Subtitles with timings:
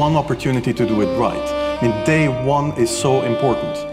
[0.00, 1.48] opportunity to do it right.
[1.80, 3.86] I mean, day one is so important.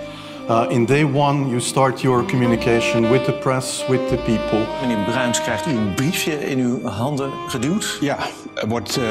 [0.50, 4.66] Uh, in day one, you start your communication with the press, with the people.
[4.82, 7.98] Meneer Bruins, krijgt u een briefje in uw handen geduwd?
[8.02, 8.18] Ja,
[8.55, 9.04] er wordt uh,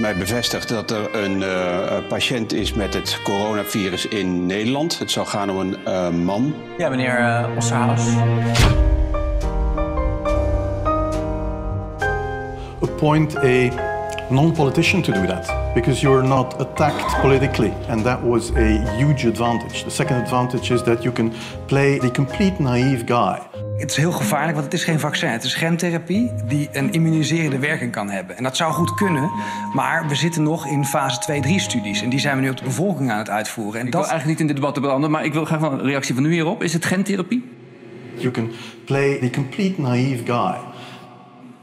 [0.00, 4.98] mij bevestigd dat er een uh, patiënt is met het coronavirus in Nederland.
[4.98, 6.54] Het zou gaan om een uh, man.
[6.78, 8.00] Ja, meneer Osserhaus.
[12.80, 13.68] Appoint a
[14.28, 19.84] non-politician to do that because you're not attacked politically and that was a huge advantage.
[19.84, 21.32] The second advantage is that you can
[21.66, 23.38] play the complete naive guy.
[23.76, 25.28] Het is heel gevaarlijk, want het is geen vaccin.
[25.28, 28.36] Het is gentherapie die een immuniserende werking kan hebben.
[28.36, 29.30] En dat zou goed kunnen,
[29.74, 32.02] maar we zitten nog in fase 2-3-studies.
[32.02, 33.80] En die zijn we nu op de bevolking aan het uitvoeren.
[33.80, 34.00] En ik dat...
[34.00, 36.32] wil eigenlijk niet in dit debat branden, maar ik wil graag een reactie van u
[36.32, 36.62] hierop.
[36.62, 37.50] Is het gentherapie?
[38.16, 38.50] You can
[38.84, 40.56] play the complete naive guy.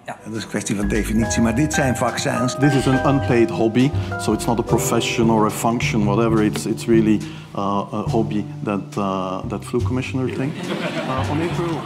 [0.10, 2.56] Ja, dat is een kwestie van definitie, maar dit zijn vaccins.
[2.60, 6.44] This is an unpaid hobby, so it's not a profession or a function, whatever.
[6.44, 7.20] It's, it's really
[7.56, 10.52] uh, a hobby that, uh, that flu commissioner thing.
[10.54, 11.82] Uh, on April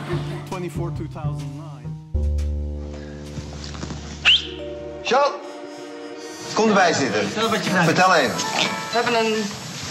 [0.50, 1.98] 24, 2009.
[5.04, 5.34] Charles,
[6.54, 7.22] kom erbij zitten.
[7.24, 8.36] Vertel wat je gedaan Vertel even.
[8.92, 9.34] We hebben een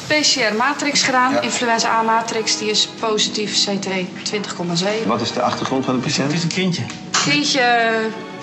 [0.06, 1.40] PCR-matrix gedaan, ja.
[1.40, 5.06] influenza A-matrix, die is positief CT 20,7.
[5.06, 6.26] Wat is de achtergrond van de patiënt?
[6.26, 6.82] Het is een kindje.
[7.24, 7.90] Kindje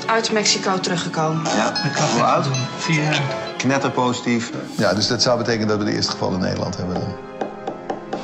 [0.05, 1.43] uit Mexico teruggekomen.
[1.55, 1.73] Ja,
[2.13, 2.47] hoe oud?
[2.77, 3.21] Vier jaar.
[3.57, 4.51] Knetterpositief.
[4.77, 7.03] Ja, dus dat zou betekenen dat we de eerste geval in Nederland hebben.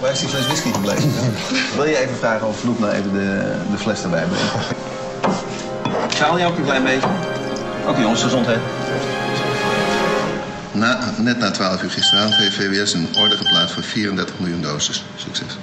[0.01, 1.11] Waar is die fles whisky gebleven?
[1.75, 4.53] Wil je even vragen of Vloek nou even de, de fles erbij brengt?
[6.13, 7.07] Schaal je ook een klein beetje?
[7.87, 8.59] Ook jongens, gezondheid.
[10.71, 15.05] Na, net na 12 uur gisteravond heeft VWS een order geplaatst voor 34 miljoen doses.
[15.15, 15.57] Succes.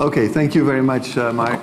[0.00, 1.60] Okay, thank you very much, uh, Mark.